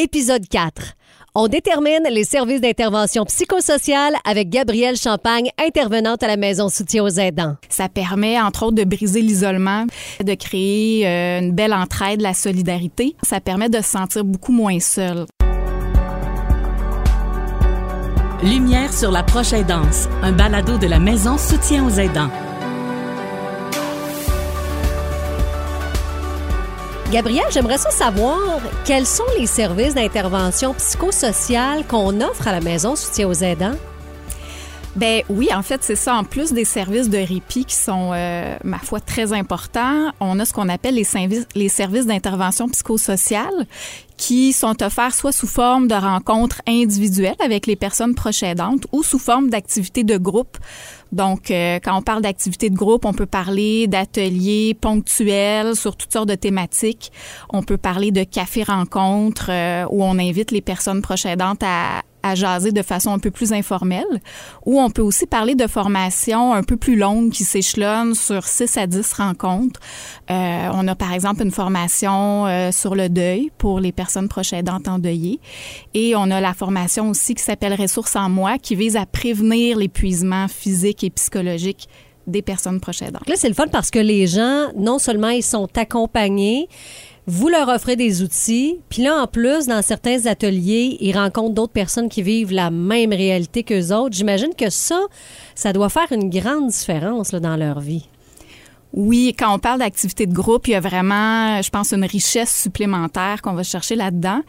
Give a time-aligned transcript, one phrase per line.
[0.00, 0.94] Épisode 4.
[1.34, 7.08] On détermine les services d'intervention psychosociale avec Gabrielle Champagne, intervenante à la Maison Soutien aux
[7.08, 7.56] aidants.
[7.68, 9.86] Ça permet, entre autres, de briser l'isolement,
[10.24, 13.16] de créer euh, une belle entraide, la solidarité.
[13.24, 15.26] Ça permet de se sentir beaucoup moins seul.
[18.44, 22.30] Lumière sur la prochaine danse, un balado de la Maison Soutien aux aidants.
[27.10, 32.96] Gabrielle, j'aimerais ça savoir quels sont les services d'intervention psychosociale qu'on offre à la Maison
[32.96, 33.76] Soutien aux aidants?
[34.96, 36.16] Ben oui, en fait, c'est ça.
[36.16, 40.44] En plus des services de répit qui sont, euh, ma foi, très importants, on a
[40.44, 43.66] ce qu'on appelle les, services, les services d'intervention psychosociale
[44.16, 49.04] qui sont offerts soit sous forme de rencontres individuelles avec les personnes proches aidantes ou
[49.04, 50.58] sous forme d'activités de groupe.
[51.12, 56.12] Donc, euh, quand on parle d'activités de groupe, on peut parler d'ateliers ponctuels sur toutes
[56.12, 57.12] sortes de thématiques.
[57.50, 62.34] On peut parler de café-rencontres euh, où on invite les personnes proches aidantes à, à
[62.34, 64.20] jaser de façon un peu plus informelle,
[64.66, 68.76] ou on peut aussi parler de formations un peu plus longues qui s'échelonnent sur 6
[68.76, 69.80] à 10 rencontres.
[70.30, 74.52] Euh, on a par exemple une formation euh, sur le deuil pour les personnes proches
[74.52, 75.40] aidantes endeuillées
[75.94, 79.78] et on a la formation aussi qui s'appelle Ressources en moi qui vise à prévenir
[79.78, 81.88] l'épuisement physique et psychologique
[82.28, 83.28] des personnes proches aidantes.
[83.28, 86.68] Là, c'est le fun parce que les gens, non seulement ils sont accompagnés,
[87.30, 91.74] vous leur offrez des outils, puis là, en plus, dans certains ateliers, ils rencontrent d'autres
[91.74, 94.16] personnes qui vivent la même réalité qu'eux autres.
[94.16, 94.98] J'imagine que ça,
[95.54, 98.08] ça doit faire une grande différence dans leur vie.
[98.92, 102.62] Oui, quand on parle d'activité de groupe, il y a vraiment, je pense, une richesse
[102.62, 104.40] supplémentaire qu'on va chercher là-dedans.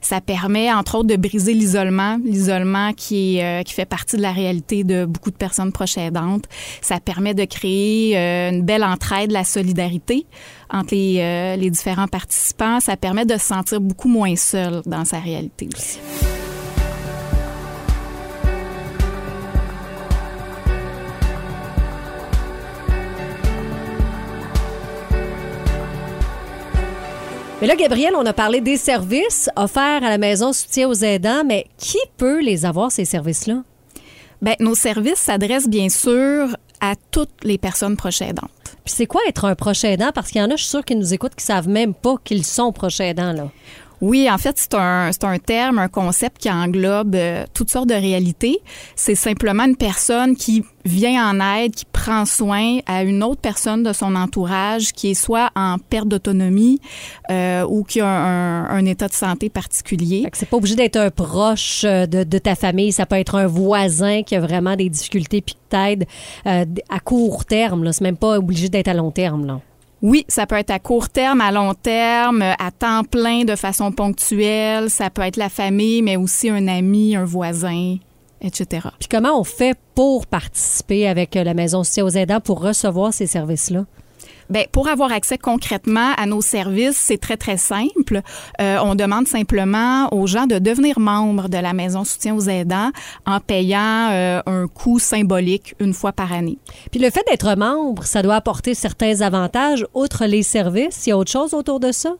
[0.00, 4.32] Ça permet, entre autres, de briser l'isolement, l'isolement qui, euh, qui fait partie de la
[4.32, 6.44] réalité de beaucoup de personnes proches aidantes.
[6.80, 10.26] Ça permet de créer euh, une belle entraide, la solidarité
[10.70, 12.78] entre les, euh, les différents participants.
[12.80, 15.98] Ça permet de se sentir beaucoup moins seul dans sa réalité aussi.
[27.60, 31.42] Mais là, Gabriel, on a parlé des services offerts à la maison soutien aux aidants,
[31.44, 33.64] mais qui peut les avoir, ces services-là?
[34.40, 38.50] Bien, nos services s'adressent bien sûr à toutes les personnes proches aidantes.
[38.84, 40.12] Puis c'est quoi être un proche aidant?
[40.14, 42.14] Parce qu'il y en a, je suis sûre, qui nous écoutent, qui savent même pas
[42.22, 43.50] qu'ils sont proches aidants, là.
[44.00, 47.88] Oui, en fait, c'est un, c'est un terme, un concept qui englobe euh, toutes sortes
[47.88, 48.60] de réalités.
[48.94, 53.82] C'est simplement une personne qui vient en aide, qui prend soin à une autre personne
[53.82, 56.80] de son entourage qui est soit en perte d'autonomie
[57.30, 60.26] euh, ou qui a un, un, état de santé particulier.
[60.32, 63.46] C'est pas obligé d'être un proche euh, de, de, ta famille, ça peut être un
[63.46, 66.06] voisin qui a vraiment des difficultés puis qui t'aide
[66.46, 67.92] euh, à court terme.
[67.92, 69.44] C'est même pas obligé d'être à long terme.
[69.46, 69.60] Là.
[70.00, 73.92] Oui, ça peut être à court terme, à long terme, à temps plein, de façon
[73.92, 74.88] ponctuelle.
[74.88, 77.96] Ça peut être la famille, mais aussi un ami, un voisin,
[78.40, 78.88] etc.
[78.98, 83.26] Puis comment on fait pour participer avec la Maison Soutien aux aidants pour recevoir ces
[83.26, 83.84] services-là?
[84.50, 88.22] Bien, pour avoir accès concrètement à nos services, c'est très, très simple.
[88.62, 92.90] Euh, on demande simplement aux gens de devenir membres de la Maison Soutien aux aidants
[93.26, 96.58] en payant euh, un coût symbolique une fois par année.
[96.90, 101.06] Puis le fait d'être membre, ça doit apporter certains avantages, outre les services?
[101.06, 102.14] Il y a autre chose autour de ça?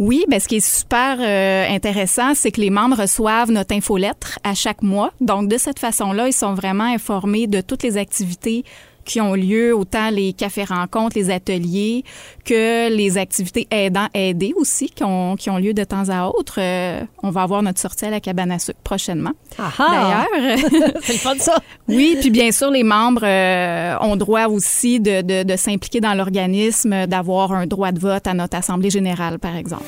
[0.00, 4.38] Oui, ben ce qui est super euh, intéressant, c'est que les membres reçoivent notre infolettre
[4.44, 5.12] à chaque mois.
[5.20, 8.64] Donc de cette façon-là, ils sont vraiment informés de toutes les activités
[9.10, 12.04] qui ont lieu, autant les cafés-rencontres, les ateliers,
[12.44, 16.58] que les activités aidant aider aussi, qui ont, qui ont lieu de temps à autre.
[16.58, 19.32] Euh, on va avoir notre sortie à la cabane à sucre prochainement.
[19.58, 20.26] D'ailleurs.
[21.02, 21.56] C'est le fun, ça.
[21.88, 26.14] oui, puis bien sûr, les membres euh, ont droit aussi de, de, de s'impliquer dans
[26.14, 29.86] l'organisme, d'avoir un droit de vote à notre Assemblée générale, par exemple.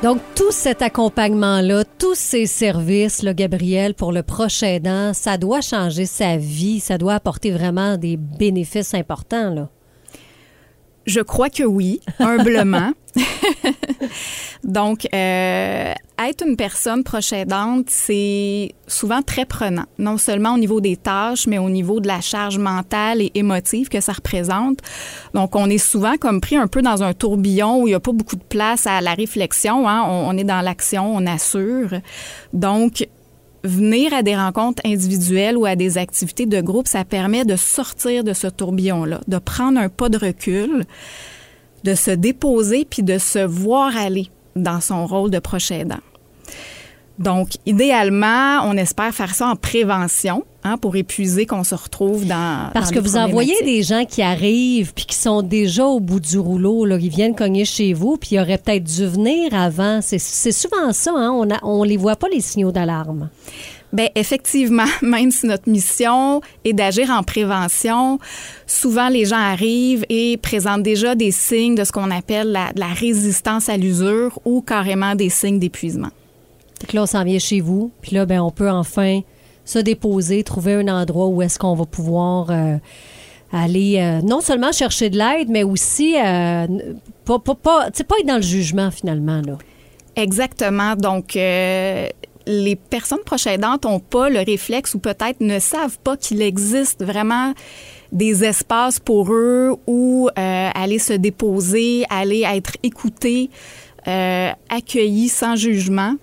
[0.00, 5.60] Donc, tout cet accompagnement-là, tous ces services, là, Gabriel, pour le proche aidant, ça doit
[5.60, 9.70] changer sa vie, ça doit apporter vraiment des bénéfices importants, là.
[11.06, 12.92] Je crois que oui, humblement.
[14.64, 20.80] Donc, euh, être une personne proche aidante, c'est souvent très prenant, non seulement au niveau
[20.80, 24.80] des tâches, mais au niveau de la charge mentale et émotive que ça représente.
[25.34, 28.00] Donc, on est souvent comme pris un peu dans un tourbillon où il n'y a
[28.00, 29.88] pas beaucoup de place à la réflexion.
[29.88, 30.04] Hein?
[30.06, 31.90] On, on est dans l'action, on assure.
[32.52, 33.06] Donc,
[33.64, 38.24] venir à des rencontres individuelles ou à des activités de groupe, ça permet de sortir
[38.24, 40.84] de ce tourbillon-là, de prendre un pas de recul,
[41.84, 46.00] de se déposer puis de se voir aller dans son rôle de proche aidant.
[47.18, 52.70] Donc, idéalement, on espère faire ça en prévention hein, pour épuiser qu'on se retrouve dans.
[52.72, 56.20] Parce dans que vous envoyez des gens qui arrivent puis qui sont déjà au bout
[56.20, 59.98] du rouleau, là, ils viennent cogner chez vous, puis ils auraient peut-être dû venir avant.
[60.00, 61.44] C'est souvent ça, hein?
[61.64, 63.30] on, les voit pas les signaux d'alarme.
[63.92, 68.20] Ben effectivement, même si notre mission est d'agir en prévention,
[68.66, 72.80] souvent les gens arrivent et présentent déjà des signes de ce qu'on appelle la, de
[72.80, 76.10] la résistance à l'usure ou carrément des signes d'épuisement.
[76.86, 79.20] Que là, on s'en vient chez vous, puis là, ben, on peut enfin
[79.64, 82.76] se déposer, trouver un endroit où est-ce qu'on va pouvoir euh,
[83.52, 86.66] aller euh, non seulement chercher de l'aide, mais aussi euh,
[87.24, 89.40] pas, pas, pas, être dans le jugement finalement.
[89.44, 89.56] Là.
[90.16, 90.96] Exactement.
[90.96, 92.08] Donc, euh,
[92.46, 97.04] les personnes proches aidantes n'ont pas le réflexe ou peut-être ne savent pas qu'il existe
[97.04, 97.52] vraiment
[98.10, 103.50] des espaces pour eux où aller se déposer, aller être écoutés,
[104.06, 106.14] accueillis sans jugement.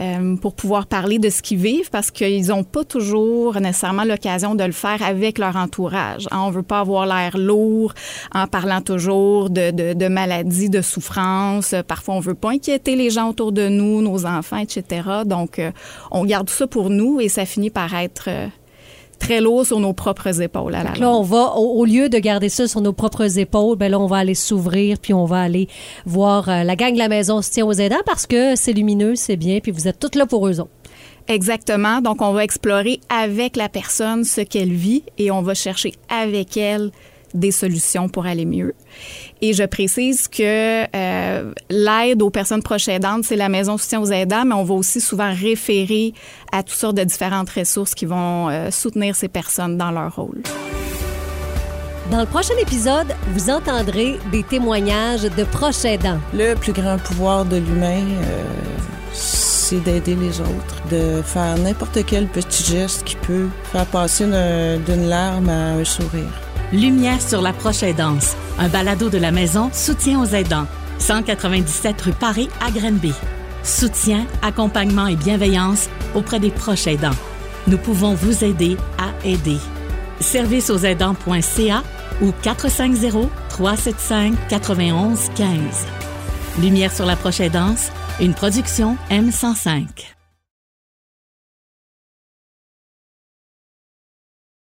[0.00, 4.54] Euh, pour pouvoir parler de ce qu'ils vivent parce qu'ils n'ont pas toujours nécessairement l'occasion
[4.54, 6.28] de le faire avec leur entourage.
[6.30, 7.94] Hein, on veut pas avoir l'air lourd
[8.34, 11.74] en parlant toujours de, de, de maladies, de souffrances.
[11.86, 15.02] Parfois, on veut pas inquiéter les gens autour de nous, nos enfants, etc.
[15.26, 15.70] Donc, euh,
[16.10, 18.46] on garde ça pour nous et ça finit par être euh,
[19.18, 22.18] très lourd sur nos propres épaules à la là, on va, au, au lieu de
[22.18, 25.42] garder ça sur nos propres épaules, ben là, on va aller s'ouvrir, puis on va
[25.42, 25.68] aller
[26.06, 29.16] voir euh, la gang de la maison se tient aux aidants parce que c'est lumineux,
[29.16, 30.70] c'est bien, puis vous êtes toutes là pour eux autres.
[31.28, 32.00] Exactement.
[32.00, 36.56] Donc, on va explorer avec la personne ce qu'elle vit et on va chercher avec
[36.56, 36.90] elle
[37.34, 38.74] des solutions pour aller mieux.
[39.42, 44.10] Et je précise que euh, l'aide aux personnes proches aidantes, c'est la maison soutien aux
[44.10, 46.12] aidants, mais on va aussi souvent référer
[46.52, 50.42] à toutes sortes de différentes ressources qui vont euh, soutenir ces personnes dans leur rôle.
[52.10, 56.18] Dans le prochain épisode, vous entendrez des témoignages de proches aidants.
[56.32, 58.42] Le plus grand pouvoir de l'humain, euh,
[59.12, 64.82] c'est d'aider les autres, de faire n'importe quel petit geste qui peut faire passer une-
[64.86, 66.32] d'une larme à un sourire.
[66.72, 70.66] Lumière sur la prochaine danse, un balado de la maison Soutien aux aidants,
[70.98, 73.14] 197 rue Paris à Grenby.
[73.62, 77.16] Soutien, accompagnement et bienveillance auprès des proches aidants.
[77.68, 79.56] Nous pouvons vous aider à aider.
[80.20, 81.82] Service aux aidants.ca
[82.20, 85.48] ou 450 375 91 15.
[86.60, 87.88] Lumière sur la prochaine danse,
[88.20, 90.17] une production M105.